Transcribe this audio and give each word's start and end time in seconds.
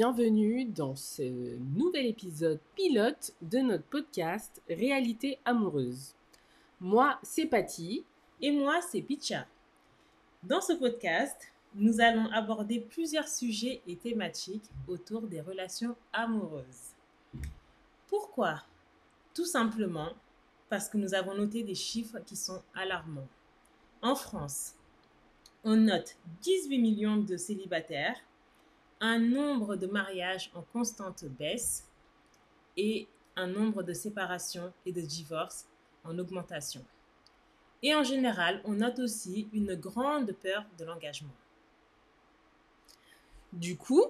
bienvenue 0.00 0.64
dans 0.64 0.96
ce 0.96 1.58
nouvel 1.76 2.06
épisode 2.06 2.58
pilote 2.74 3.34
de 3.42 3.58
notre 3.58 3.84
podcast 3.84 4.62
Réalité 4.66 5.38
amoureuse. 5.44 6.14
Moi, 6.80 7.18
c'est 7.22 7.44
Patty. 7.44 8.02
Et 8.40 8.50
moi, 8.50 8.80
c'est 8.80 9.02
Picha. 9.02 9.46
Dans 10.42 10.62
ce 10.62 10.72
podcast, 10.72 11.52
nous 11.74 12.00
allons 12.00 12.32
aborder 12.32 12.80
plusieurs 12.80 13.28
sujets 13.28 13.82
et 13.86 13.94
thématiques 13.94 14.70
autour 14.88 15.20
des 15.20 15.42
relations 15.42 15.94
amoureuses. 16.14 16.94
Pourquoi? 18.06 18.62
Tout 19.34 19.44
simplement 19.44 20.14
parce 20.70 20.88
que 20.88 20.96
nous 20.96 21.12
avons 21.12 21.34
noté 21.34 21.62
des 21.62 21.74
chiffres 21.74 22.20
qui 22.20 22.36
sont 22.36 22.62
alarmants. 22.74 23.28
En 24.00 24.14
France, 24.14 24.76
on 25.62 25.76
note 25.76 26.16
18 26.40 26.78
millions 26.78 27.18
de 27.18 27.36
célibataires, 27.36 28.16
un 29.00 29.18
nombre 29.18 29.76
de 29.76 29.86
mariages 29.86 30.50
en 30.54 30.62
constante 30.62 31.24
baisse 31.38 31.88
et 32.76 33.08
un 33.36 33.46
nombre 33.46 33.82
de 33.82 33.92
séparations 33.92 34.72
et 34.84 34.92
de 34.92 35.00
divorces 35.00 35.66
en 36.04 36.18
augmentation. 36.18 36.84
Et 37.82 37.94
en 37.94 38.02
général, 38.02 38.60
on 38.64 38.72
note 38.72 38.98
aussi 38.98 39.48
une 39.52 39.74
grande 39.74 40.32
peur 40.32 40.64
de 40.78 40.84
l'engagement. 40.84 41.30
Du 43.52 43.76
coup, 43.76 44.04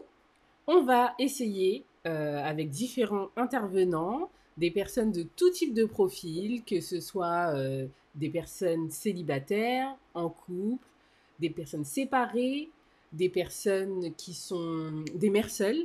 on 0.67 0.83
va 0.83 1.15
essayer 1.19 1.84
euh, 2.06 2.43
avec 2.43 2.70
différents 2.70 3.28
intervenants, 3.37 4.31
des 4.56 4.70
personnes 4.70 5.12
de 5.12 5.22
tout 5.22 5.50
type 5.50 5.72
de 5.72 5.84
profil, 5.84 6.65
que 6.65 6.81
ce 6.81 7.00
soit 7.00 7.55
euh, 7.55 7.87
des 8.15 8.28
personnes 8.28 8.91
célibataires, 8.91 9.97
en 10.15 10.28
couple, 10.28 10.84
des 11.39 11.50
personnes 11.50 11.84
séparées, 11.84 12.69
des 13.12 13.28
personnes 13.28 14.14
qui 14.14 14.34
sont 14.34 15.05
des 15.14 15.30
mères 15.30 15.50
seules, 15.50 15.84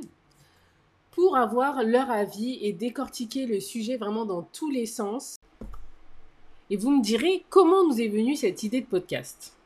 pour 1.10 1.36
avoir 1.36 1.82
leur 1.82 2.10
avis 2.10 2.58
et 2.60 2.74
décortiquer 2.74 3.46
le 3.46 3.58
sujet 3.58 3.96
vraiment 3.96 4.26
dans 4.26 4.42
tous 4.42 4.70
les 4.70 4.84
sens. 4.84 5.36
Et 6.68 6.76
vous 6.76 6.90
me 6.90 7.02
direz 7.02 7.44
comment 7.48 7.86
nous 7.86 8.00
est 8.00 8.08
venue 8.08 8.36
cette 8.36 8.62
idée 8.62 8.82
de 8.82 8.86
podcast? 8.86 9.56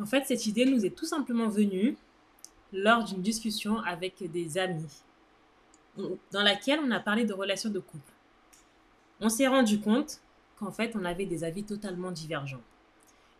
En 0.00 0.06
fait, 0.06 0.24
cette 0.24 0.46
idée 0.46 0.64
nous 0.64 0.86
est 0.86 0.96
tout 0.96 1.04
simplement 1.04 1.48
venue 1.48 1.96
lors 2.72 3.04
d'une 3.04 3.20
discussion 3.20 3.78
avec 3.80 4.30
des 4.30 4.56
amis, 4.56 5.02
dans 6.30 6.42
laquelle 6.42 6.80
on 6.82 6.90
a 6.90 7.00
parlé 7.00 7.26
de 7.26 7.34
relations 7.34 7.68
de 7.68 7.80
couple. 7.80 8.12
On 9.20 9.28
s'est 9.28 9.46
rendu 9.46 9.80
compte 9.80 10.22
qu'en 10.58 10.72
fait, 10.72 10.96
on 10.96 11.04
avait 11.04 11.26
des 11.26 11.44
avis 11.44 11.64
totalement 11.64 12.10
divergents. 12.10 12.62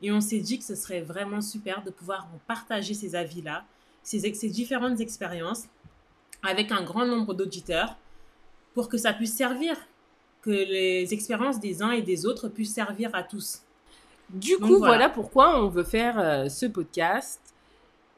Et 0.02 0.10
on 0.10 0.20
s'est 0.20 0.40
dit 0.40 0.58
que 0.58 0.64
ce 0.64 0.74
serait 0.74 1.00
vraiment 1.00 1.40
super 1.40 1.82
de 1.82 1.90
pouvoir 1.90 2.28
partager 2.46 2.92
ces 2.94 3.14
avis-là, 3.14 3.64
ces, 4.02 4.34
ces 4.34 4.48
différentes 4.48 5.00
expériences, 5.00 5.64
avec 6.42 6.72
un 6.72 6.82
grand 6.82 7.06
nombre 7.06 7.34
d'auditeurs, 7.34 7.96
pour 8.74 8.88
que 8.88 8.98
ça 8.98 9.12
puisse 9.12 9.34
servir, 9.34 9.76
que 10.42 10.50
les 10.50 11.14
expériences 11.14 11.60
des 11.60 11.82
uns 11.82 11.92
et 11.92 12.02
des 12.02 12.26
autres 12.26 12.48
puissent 12.48 12.74
servir 12.74 13.14
à 13.14 13.22
tous. 13.22 13.62
Du 14.30 14.56
coup, 14.56 14.78
voilà. 14.78 15.08
pourquoi 15.08 15.62
on 15.62 15.68
veut 15.68 15.84
faire 15.84 16.18
euh, 16.18 16.48
ce 16.48 16.66
podcast. 16.66 17.40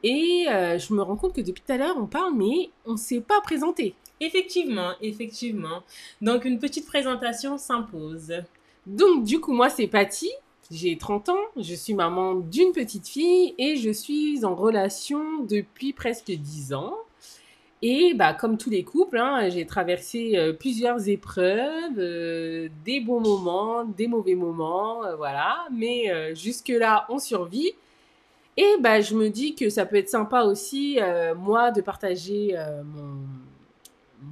Et 0.01 0.45
euh, 0.49 0.77
je 0.77 0.93
me 0.93 1.01
rends 1.01 1.15
compte 1.15 1.33
que 1.33 1.41
depuis 1.41 1.63
tout 1.65 1.71
à 1.71 1.77
l'heure, 1.77 1.95
on 1.97 2.05
parle, 2.05 2.33
mais 2.35 2.69
on 2.85 2.93
ne 2.93 2.97
s'est 2.97 3.21
pas 3.21 3.41
présenté. 3.41 3.95
Effectivement, 4.19 4.93
effectivement. 5.01 5.83
Donc, 6.21 6.45
une 6.45 6.59
petite 6.59 6.85
présentation 6.85 7.57
s'impose. 7.57 8.33
Donc, 8.85 9.23
du 9.23 9.39
coup, 9.39 9.51
moi, 9.51 9.69
c'est 9.69 9.87
Patty. 9.87 10.29
J'ai 10.71 10.97
30 10.97 11.29
ans, 11.29 11.43
je 11.57 11.75
suis 11.75 11.93
maman 11.93 12.35
d'une 12.35 12.71
petite 12.71 13.07
fille 13.07 13.53
et 13.59 13.75
je 13.75 13.91
suis 13.91 14.43
en 14.45 14.55
relation 14.55 15.43
depuis 15.43 15.93
presque 15.93 16.31
10 16.31 16.73
ans. 16.73 16.95
Et 17.83 18.15
bah, 18.15 18.33
comme 18.33 18.57
tous 18.57 18.71
les 18.71 18.83
couples, 18.83 19.19
hein, 19.19 19.47
j'ai 19.49 19.67
traversé 19.67 20.31
euh, 20.37 20.53
plusieurs 20.53 21.07
épreuves, 21.07 21.99
euh, 21.99 22.67
des 22.83 22.99
bons 22.99 23.19
moments, 23.19 23.83
des 23.85 24.07
mauvais 24.07 24.33
moments, 24.33 25.05
euh, 25.05 25.15
voilà. 25.15 25.67
Mais 25.71 26.33
jusque-là, 26.35 27.05
on 27.09 27.19
survit. 27.19 27.73
Et 28.57 28.75
bah, 28.79 29.01
je 29.01 29.13
me 29.13 29.29
dis 29.29 29.53
que 29.53 29.69
ça 29.69 29.85
peut 29.85 29.97
être 29.97 30.09
sympa 30.09 30.43
aussi, 30.43 30.97
moi, 31.37 31.71
de 31.71 31.81
partager 31.81 32.55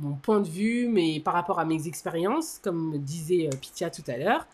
mon, 0.01 0.15
point 0.15 0.39
de 0.39 0.47
vue, 0.47 0.87
mais 0.87 1.19
par 1.19 1.33
rapport 1.33 1.59
à 1.59 1.65
mes 1.65 1.87
expériences, 1.87 2.59
comme 2.63 2.97
disait 2.97 3.49
Pitia 3.61 3.91
tout 3.91 4.03
à 4.07 4.17
l'heure. 4.17 4.47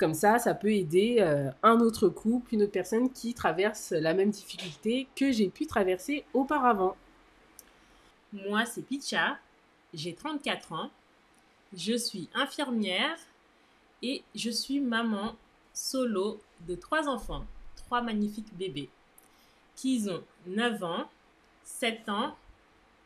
Comme 0.00 0.14
ça, 0.14 0.38
ça 0.38 0.54
peut 0.54 0.72
aider 0.72 1.16
euh, 1.20 1.50
un 1.62 1.78
autre 1.80 2.08
couple, 2.08 2.54
une 2.54 2.62
autre 2.62 2.72
personne 2.72 3.12
qui 3.12 3.34
traverse 3.34 3.90
la 3.90 4.14
même 4.14 4.30
difficulté 4.30 5.06
que 5.14 5.30
j'ai 5.30 5.50
pu 5.50 5.66
traverser 5.66 6.24
auparavant. 6.32 6.96
Moi, 8.32 8.64
c'est 8.64 8.80
Picha, 8.80 9.36
j'ai 9.92 10.14
34 10.14 10.72
ans, 10.72 10.90
je 11.76 11.92
suis 11.98 12.30
infirmière 12.32 13.18
et 14.02 14.22
je 14.34 14.48
suis 14.48 14.80
maman 14.80 15.36
solo 15.74 16.40
de 16.66 16.76
trois 16.76 17.06
enfants, 17.06 17.44
trois 17.76 18.00
magnifiques 18.00 18.56
bébés, 18.56 18.88
qui 19.76 20.06
ont 20.08 20.22
9 20.46 20.82
ans, 20.82 21.10
7 21.64 22.08
ans 22.08 22.34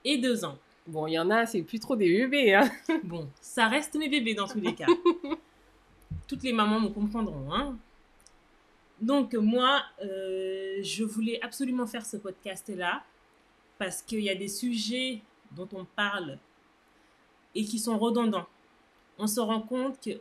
et 0.04 0.18
2 0.18 0.44
ans. 0.44 0.58
Bon, 0.86 1.08
il 1.08 1.14
y 1.14 1.18
en 1.18 1.30
a, 1.30 1.44
c'est 1.44 1.62
plus 1.62 1.80
trop 1.80 1.96
des 1.96 2.08
bébés. 2.08 2.54
Hein. 2.54 2.70
bon, 3.02 3.28
ça 3.40 3.66
reste 3.66 3.96
mes 3.96 4.08
bébés 4.08 4.34
dans 4.34 4.46
tous 4.46 4.60
les 4.60 4.76
cas. 4.76 4.86
toutes 6.26 6.42
les 6.42 6.52
mamans 6.52 6.80
me 6.80 6.88
comprendront. 6.88 7.52
Hein. 7.52 7.76
Donc 9.00 9.34
moi, 9.34 9.82
euh, 10.02 10.78
je 10.82 11.04
voulais 11.04 11.40
absolument 11.42 11.86
faire 11.86 12.06
ce 12.06 12.16
podcast-là 12.16 13.04
parce 13.78 14.02
qu'il 14.02 14.20
y 14.20 14.30
a 14.30 14.34
des 14.34 14.48
sujets 14.48 15.20
dont 15.52 15.68
on 15.72 15.84
parle 15.84 16.38
et 17.54 17.64
qui 17.64 17.78
sont 17.78 17.98
redondants. 17.98 18.46
On 19.18 19.26
se 19.26 19.40
rend 19.40 19.60
compte 19.60 20.00
que 20.00 20.20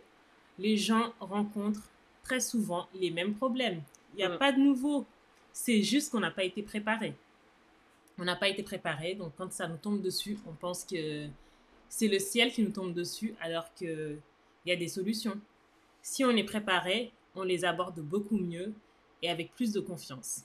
les 0.60 0.78
gens 0.78 1.14
rencontrent 1.20 1.90
très 2.24 2.40
souvent 2.40 2.88
les 2.94 3.12
mêmes 3.12 3.34
problèmes. 3.34 3.82
Il 4.14 4.18
n'y 4.18 4.24
a 4.24 4.38
pas 4.38 4.52
de 4.52 4.60
nouveau. 4.60 5.06
C'est 5.52 5.82
juste 5.82 6.12
qu'on 6.12 6.20
n'a 6.20 6.32
pas 6.32 6.44
été 6.44 6.64
préparé. 6.64 7.16
On 8.18 8.26
n'a 8.26 8.36
pas 8.36 8.48
été 8.48 8.62
préparé, 8.62 9.16
donc 9.16 9.34
quand 9.38 9.52
ça 9.52 9.68
nous 9.68 9.78
tombe 9.78 10.02
dessus, 10.02 10.38
on 10.48 10.54
pense 10.54 10.84
que 10.84 11.28
c'est 11.90 12.08
le 12.08 12.20
ciel 12.20 12.52
qui 12.52 12.62
nous 12.62 12.70
tombe 12.70 12.94
dessus 12.94 13.34
alors 13.42 13.74
qu'il 13.74 14.20
y 14.66 14.72
a 14.72 14.76
des 14.76 14.88
solutions 14.88 15.40
si 16.04 16.24
on 16.24 16.30
est 16.32 16.44
préparé, 16.44 17.12
on 17.36 17.42
les 17.42 17.66
aborde 17.66 18.00
beaucoup 18.02 18.38
mieux 18.38 18.74
et 19.24 19.30
avec 19.30 19.56
plus 19.56 19.72
de 19.72 19.80
confiance. 19.80 20.42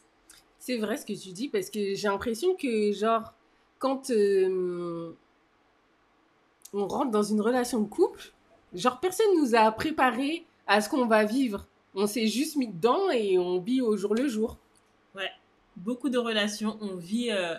C'est 0.59 0.79
vrai 0.79 0.97
ce 0.97 1.05
que 1.05 1.13
tu 1.13 1.33
dis 1.33 1.49
parce 1.49 1.69
que 1.69 1.95
j'ai 1.95 2.09
l'impression 2.09 2.55
que 2.55 2.93
genre 2.93 3.35
quand 3.79 4.11
euh, 4.11 5.13
on 6.73 6.87
rentre 6.87 7.11
dans 7.11 7.23
une 7.23 7.41
relation 7.41 7.81
de 7.81 7.89
couple, 7.89 8.33
genre 8.73 9.01
personne 9.01 9.27
nous 9.37 9.55
a 9.55 9.71
préparé 9.73 10.47
à 10.67 10.81
ce 10.81 10.89
qu'on 10.89 11.07
va 11.07 11.25
vivre. 11.25 11.67
On 11.95 12.07
s'est 12.07 12.29
juste 12.29 12.57
mis 12.57 12.69
dedans 12.69 13.11
et 13.11 13.39
on 13.39 13.59
vit 13.59 13.81
au 13.81 13.97
jour 13.97 14.15
le 14.15 14.29
jour. 14.29 14.57
Ouais, 15.15 15.31
beaucoup 15.77 16.09
de 16.09 16.19
relations, 16.19 16.79
on 16.81 16.97
vit 16.97 17.31
euh, 17.31 17.55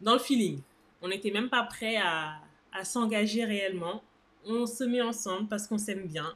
dans 0.00 0.14
le 0.14 0.18
feeling. 0.18 0.60
On 1.02 1.08
n'était 1.08 1.30
même 1.30 1.50
pas 1.50 1.64
prêt 1.64 1.96
à, 1.96 2.38
à 2.72 2.84
s'engager 2.84 3.44
réellement. 3.44 4.02
On 4.46 4.66
se 4.66 4.84
met 4.84 5.02
ensemble 5.02 5.48
parce 5.48 5.66
qu'on 5.66 5.78
s'aime 5.78 6.06
bien 6.06 6.34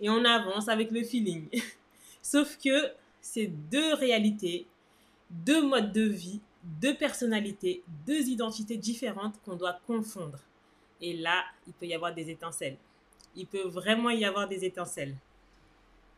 et 0.00 0.10
on 0.10 0.24
avance 0.24 0.68
avec 0.68 0.90
le 0.90 1.02
feeling. 1.02 1.48
Sauf 2.22 2.58
que 2.58 2.92
c'est 3.20 3.46
deux 3.46 3.94
réalités, 3.94 4.66
deux 5.30 5.62
modes 5.62 5.92
de 5.92 6.02
vie, 6.02 6.40
deux 6.80 6.94
personnalités, 6.94 7.82
deux 8.06 8.28
identités 8.28 8.76
différentes 8.76 9.34
qu'on 9.44 9.56
doit 9.56 9.78
confondre. 9.86 10.38
Et 11.00 11.14
là, 11.14 11.44
il 11.66 11.72
peut 11.74 11.86
y 11.86 11.94
avoir 11.94 12.14
des 12.14 12.30
étincelles. 12.30 12.76
Il 13.34 13.46
peut 13.46 13.66
vraiment 13.68 14.10
y 14.10 14.24
avoir 14.24 14.48
des 14.48 14.64
étincelles. 14.64 15.14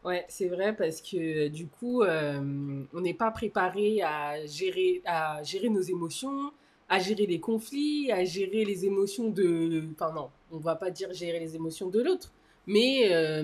Ouais, 0.04 0.24
c'est 0.28 0.46
vrai 0.46 0.74
parce 0.76 1.00
que 1.02 1.48
du 1.48 1.66
coup, 1.66 2.02
euh, 2.02 2.84
on 2.94 3.00
n'est 3.00 3.14
pas 3.14 3.30
préparé 3.32 4.00
à 4.02 4.46
gérer, 4.46 5.02
à 5.04 5.42
gérer 5.42 5.68
nos 5.68 5.80
émotions, 5.80 6.52
à 6.88 7.00
gérer 7.00 7.26
les 7.26 7.40
conflits, 7.40 8.10
à 8.12 8.24
gérer 8.24 8.64
les 8.64 8.86
émotions 8.86 9.28
de... 9.28 9.84
Enfin 9.92 10.12
non, 10.12 10.30
on 10.52 10.58
va 10.58 10.76
pas 10.76 10.90
dire 10.90 11.12
gérer 11.12 11.40
les 11.40 11.56
émotions 11.56 11.88
de 11.88 12.00
l'autre, 12.00 12.32
mais 12.68 13.10
euh, 13.10 13.42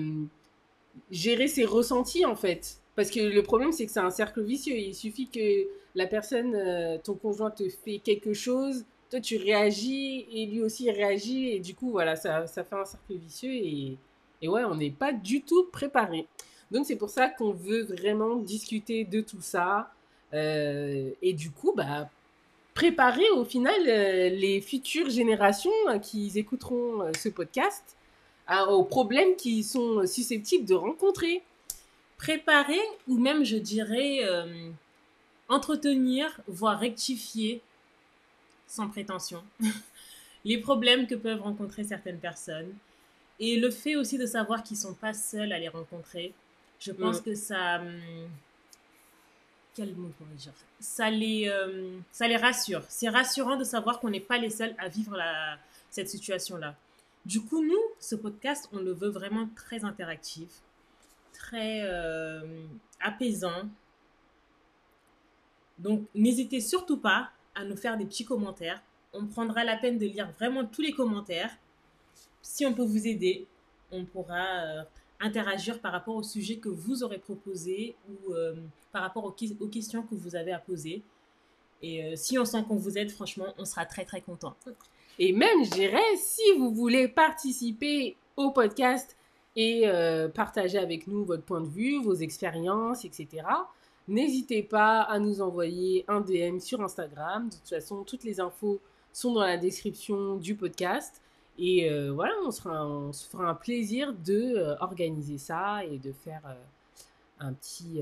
gérer 1.11 1.49
ses 1.49 1.65
ressentis 1.65 2.25
en 2.25 2.35
fait. 2.35 2.77
Parce 2.95 3.09
que 3.11 3.19
le 3.19 3.43
problème, 3.43 3.73
c'est 3.73 3.85
que 3.85 3.91
c'est 3.91 3.99
un 3.99 4.11
cercle 4.11 4.41
vicieux. 4.41 4.77
Il 4.77 4.95
suffit 4.95 5.27
que 5.27 5.67
la 5.95 6.07
personne, 6.07 6.55
euh, 6.55 6.97
ton 7.03 7.15
conjoint 7.15 7.51
te 7.51 7.67
fait 7.67 7.97
quelque 7.97 8.33
chose, 8.33 8.85
toi 9.09 9.19
tu 9.19 9.35
réagis 9.35 10.27
et 10.31 10.45
lui 10.45 10.61
aussi 10.61 10.89
réagit. 10.89 11.49
Et 11.49 11.59
du 11.59 11.75
coup, 11.75 11.91
voilà, 11.91 12.15
ça, 12.15 12.47
ça 12.47 12.63
fait 12.63 12.75
un 12.75 12.85
cercle 12.85 13.15
vicieux. 13.15 13.51
Et, 13.51 13.97
et 14.41 14.47
ouais, 14.47 14.63
on 14.63 14.75
n'est 14.75 14.91
pas 14.91 15.11
du 15.11 15.41
tout 15.41 15.65
préparé. 15.71 16.27
Donc 16.71 16.85
c'est 16.85 16.95
pour 16.95 17.09
ça 17.09 17.27
qu'on 17.27 17.51
veut 17.51 17.83
vraiment 17.83 18.37
discuter 18.37 19.03
de 19.03 19.21
tout 19.21 19.41
ça. 19.41 19.91
Euh, 20.33 21.09
et 21.21 21.33
du 21.33 21.49
coup, 21.51 21.73
bah, 21.75 22.09
préparer 22.75 23.29
au 23.31 23.43
final 23.43 23.83
les 23.83 24.61
futures 24.61 25.09
générations 25.09 25.71
qui 26.01 26.31
écouteront 26.35 27.11
ce 27.17 27.29
podcast 27.29 27.97
aux 28.69 28.83
problèmes 28.83 29.35
qui 29.35 29.63
sont 29.63 30.05
susceptibles 30.05 30.65
de 30.65 30.75
rencontrer. 30.75 31.43
Préparer 32.17 32.79
ou 33.07 33.17
même, 33.17 33.43
je 33.43 33.57
dirais, 33.57 34.19
euh, 34.23 34.69
entretenir, 35.49 36.39
voire 36.47 36.79
rectifier 36.79 37.61
sans 38.67 38.87
prétention, 38.89 39.43
les 40.45 40.57
problèmes 40.57 41.07
que 41.07 41.15
peuvent 41.15 41.41
rencontrer 41.41 41.83
certaines 41.83 42.19
personnes 42.19 42.73
et 43.39 43.57
le 43.57 43.69
fait 43.69 43.95
aussi 43.95 44.17
de 44.17 44.25
savoir 44.25 44.63
qu'ils 44.63 44.77
sont 44.77 44.93
pas 44.93 45.13
seuls 45.13 45.51
à 45.51 45.59
les 45.59 45.67
rencontrer. 45.67 46.33
Je 46.79 46.91
pense 46.91 47.19
Mm. 47.19 47.23
que 47.23 47.35
ça 47.35 47.79
hum, 47.79 47.99
quel 49.75 49.93
mot 49.95 50.09
dire? 50.37 50.53
Ça 50.79 51.09
les 51.09 51.49
euh, 51.49 51.97
ça 52.11 52.27
les 52.27 52.37
rassure. 52.37 52.83
C'est 52.87 53.09
rassurant 53.09 53.57
de 53.57 53.63
savoir 53.63 53.99
qu'on 53.99 54.09
n'est 54.09 54.19
pas 54.21 54.37
les 54.37 54.49
seuls 54.49 54.73
à 54.77 54.87
vivre 54.87 55.15
la, 55.17 55.57
cette 55.89 56.09
situation-là. 56.09 56.75
Du 57.25 57.41
coup, 57.41 57.63
nous, 57.63 57.81
ce 57.99 58.15
podcast, 58.15 58.69
on 58.71 58.77
le 58.79 58.91
veut 58.93 59.09
vraiment 59.09 59.49
très 59.55 59.83
interactif, 59.83 60.49
très 61.33 61.81
euh, 61.83 62.65
apaisant. 63.01 63.67
Donc, 65.79 66.05
n'hésitez 66.13 66.61
surtout 66.61 66.97
pas 66.97 67.31
à 67.55 67.63
nous 67.65 67.75
faire 67.75 67.97
des 67.97 68.05
petits 68.05 68.25
commentaires. 68.25 68.81
On 69.13 69.25
prendra 69.25 69.63
la 69.63 69.77
peine 69.77 69.97
de 69.97 70.05
lire 70.05 70.31
vraiment 70.33 70.65
tous 70.65 70.81
les 70.81 70.91
commentaires. 70.91 71.51
Si 72.41 72.65
on 72.65 72.73
peut 72.73 72.83
vous 72.85 73.07
aider, 73.07 73.47
on 73.91 74.05
pourra 74.05 74.59
euh, 74.63 74.83
interagir 75.19 75.81
par 75.81 75.91
rapport 75.93 76.15
au 76.15 76.23
sujet 76.23 76.57
que 76.57 76.69
vous 76.69 77.03
aurez 77.03 77.17
proposé 77.17 77.95
ou 78.09 78.33
euh, 78.33 78.55
par 78.91 79.01
rapport 79.01 79.23
aux, 79.25 79.31
que- 79.31 79.59
aux 79.63 79.67
questions 79.67 80.03
que 80.03 80.15
vous 80.15 80.35
avez 80.35 80.51
à 80.51 80.59
poser. 80.59 81.01
Et 81.81 82.15
si 82.15 82.39
on 82.39 82.45
sent 82.45 82.63
qu'on 82.67 82.77
vous 82.77 82.97
aide, 82.97 83.11
franchement, 83.11 83.53
on 83.57 83.65
sera 83.65 83.85
très 83.85 84.05
très 84.05 84.21
content. 84.21 84.55
Et 85.17 85.31
même, 85.31 85.63
je 85.63 85.71
dirais, 85.71 86.15
si 86.17 86.41
vous 86.57 86.71
voulez 86.71 87.07
participer 87.07 88.17
au 88.35 88.51
podcast 88.51 89.15
et 89.55 89.83
euh, 89.85 90.27
partager 90.27 90.77
avec 90.77 91.07
nous 91.07 91.23
votre 91.23 91.43
point 91.43 91.61
de 91.61 91.69
vue, 91.69 92.01
vos 92.01 92.15
expériences, 92.15 93.05
etc., 93.05 93.43
n'hésitez 94.09 94.61
pas 94.61 95.01
à 95.01 95.17
nous 95.19 95.41
envoyer 95.41 96.03
un 96.09 96.19
DM 96.19 96.59
sur 96.59 96.81
Instagram. 96.81 97.47
De 97.47 97.55
toute 97.55 97.69
façon, 97.69 98.03
toutes 98.03 98.25
les 98.25 98.41
infos 98.41 98.81
sont 99.13 99.33
dans 99.33 99.45
la 99.45 99.57
description 99.57 100.35
du 100.35 100.55
podcast. 100.55 101.21
Et 101.57 101.89
euh, 101.89 102.11
voilà, 102.11 102.33
on, 102.45 102.51
se 102.51 103.29
fera 103.29 103.47
un 103.47 103.55
plaisir 103.55 104.13
de 104.13 104.57
euh, 104.57 104.75
organiser 104.81 105.37
ça 105.37 105.85
et 105.85 105.97
de 105.97 106.11
faire 106.11 106.41
un 107.39 107.53
petit, 107.53 108.01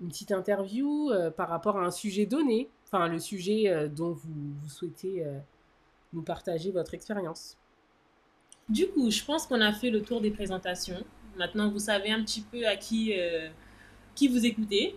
une 0.00 0.08
petite 0.08 0.32
interview 0.32 1.10
par 1.36 1.48
rapport 1.48 1.78
à 1.78 1.84
un 1.84 1.90
sujet 1.90 2.26
donné, 2.26 2.68
enfin 2.86 3.08
le 3.08 3.18
sujet 3.18 3.88
dont 3.88 4.12
vous, 4.12 4.68
souhaitez 4.68 5.24
nous 6.12 6.22
partager 6.22 6.70
votre 6.70 6.94
expérience. 6.94 7.56
Du 8.68 8.86
coup, 8.88 9.10
je 9.10 9.22
pense 9.24 9.46
qu'on 9.46 9.60
a 9.60 9.72
fait 9.72 9.90
le 9.90 10.02
tour 10.02 10.20
des 10.20 10.30
présentations. 10.30 11.02
Maintenant, 11.36 11.70
vous 11.70 11.78
savez 11.78 12.10
un 12.10 12.22
petit 12.22 12.42
peu 12.42 12.66
à 12.66 12.76
qui, 12.76 13.14
euh, 13.18 13.48
qui 14.14 14.28
vous 14.28 14.44
écoutez. 14.46 14.96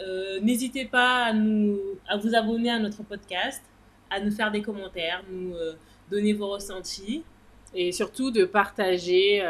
Euh, 0.00 0.40
N'hésitez 0.40 0.84
pas 0.84 1.26
à, 1.26 1.32
nous, 1.32 1.78
à 2.08 2.16
vous 2.16 2.34
abonner 2.34 2.70
à 2.70 2.78
notre 2.78 3.02
podcast, 3.02 3.62
à 4.10 4.20
nous 4.20 4.30
faire 4.30 4.50
des 4.50 4.62
commentaires, 4.62 5.24
nous 5.30 5.54
euh, 5.54 5.74
donner 6.10 6.32
vos 6.32 6.50
ressentis. 6.50 7.24
Et 7.76 7.90
surtout 7.90 8.30
de 8.30 8.44
partager 8.44 9.42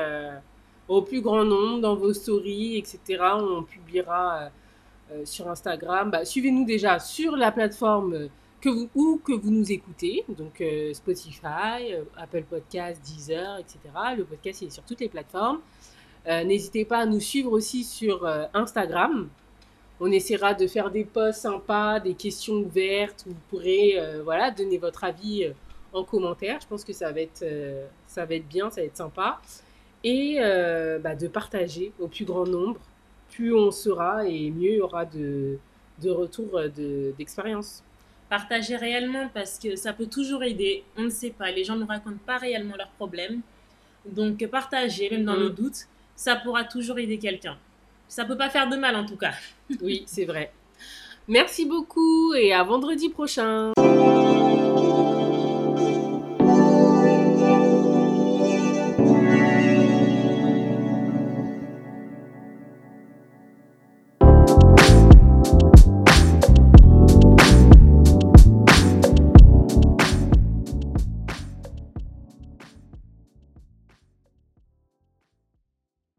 au 0.88 1.02
plus 1.02 1.20
grand 1.20 1.44
nombre 1.44 1.82
dans 1.82 1.94
vos 1.94 2.14
stories, 2.14 2.78
etc. 2.78 3.22
On 3.34 3.62
publiera 3.62 4.50
sur 5.24 5.46
Instagram. 5.50 6.10
Bah, 6.10 6.24
Suivez-nous 6.24 6.64
déjà 6.64 6.98
sur 6.98 7.36
la 7.36 7.52
plateforme 7.52 8.30
que 8.64 8.70
vous, 8.70 8.88
où 8.94 9.20
que 9.22 9.34
vous 9.34 9.50
nous 9.50 9.70
écoutez, 9.72 10.24
donc 10.26 10.58
euh, 10.62 10.94
Spotify, 10.94 11.92
euh, 11.92 12.04
Apple 12.16 12.44
Podcasts, 12.48 13.02
Deezer, 13.04 13.58
etc. 13.58 13.78
Le 14.16 14.24
podcast 14.24 14.62
est 14.62 14.70
sur 14.70 14.82
toutes 14.84 15.00
les 15.00 15.10
plateformes. 15.10 15.60
Euh, 16.26 16.42
N'hésitez 16.44 16.86
pas 16.86 17.00
à 17.00 17.04
nous 17.06 17.20
suivre 17.20 17.52
aussi 17.52 17.84
sur 17.84 18.26
Instagram. 18.54 19.28
On 20.00 20.10
essaiera 20.10 20.54
de 20.54 20.66
faire 20.66 20.90
des 20.90 21.04
posts 21.04 21.42
sympas, 21.42 22.00
des 22.00 22.14
questions 22.14 22.54
ouvertes. 22.54 23.24
où 23.26 23.30
Vous 23.32 23.40
pourrez 23.50 23.96
voilà, 24.24 24.50
donner 24.50 24.78
votre 24.78 25.04
avis 25.04 25.52
en 25.92 26.02
commentaire. 26.02 26.58
Je 26.62 26.66
pense 26.66 26.82
que 26.84 26.94
ça 26.94 27.12
va 27.12 27.20
être, 27.20 27.44
ça 28.06 28.24
va 28.24 28.34
être 28.34 28.48
bien, 28.48 28.70
ça 28.70 28.80
va 28.80 28.86
être 28.86 28.96
sympa. 28.96 29.40
Et 30.02 30.38
bah, 31.02 31.14
de 31.14 31.28
partager 31.28 31.92
au 32.00 32.08
plus 32.08 32.24
grand 32.24 32.46
nombre. 32.46 32.80
Plus 33.30 33.54
on 33.54 33.70
sera 33.70 34.26
et 34.26 34.50
mieux 34.50 34.70
il 34.72 34.76
y 34.76 34.80
aura 34.80 35.04
de, 35.04 35.58
de 36.02 36.10
retours 36.10 36.58
de- 36.74 37.12
d'expérience. 37.18 37.82
Partagez 38.28 38.76
réellement 38.76 39.28
parce 39.32 39.58
que 39.58 39.76
ça 39.76 39.92
peut 39.92 40.06
toujours 40.06 40.42
aider. 40.42 40.82
On 40.96 41.02
ne 41.02 41.10
sait 41.10 41.30
pas, 41.30 41.50
les 41.50 41.64
gens 41.64 41.76
ne 41.76 41.84
racontent 41.84 42.18
pas 42.26 42.38
réellement 42.38 42.74
leurs 42.76 42.90
problèmes. 42.90 43.40
Donc, 44.06 44.44
partagez, 44.48 45.08
même 45.10 45.24
dans 45.24 45.36
Mm. 45.36 45.40
le 45.40 45.50
doute, 45.50 45.76
ça 46.16 46.36
pourra 46.36 46.64
toujours 46.64 46.98
aider 46.98 47.18
quelqu'un. 47.18 47.56
Ça 48.08 48.24
peut 48.24 48.36
pas 48.36 48.50
faire 48.50 48.68
de 48.68 48.76
mal 48.76 48.96
en 48.96 49.04
tout 49.06 49.16
cas. 49.16 49.32
oui, 49.80 50.04
c'est 50.06 50.24
vrai. 50.24 50.52
Merci 51.28 51.64
beaucoup 51.66 52.34
et 52.34 52.52
à 52.52 52.62
vendredi 52.62 53.08
prochain. 53.08 53.72